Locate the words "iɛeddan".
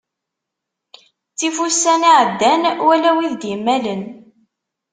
2.11-2.63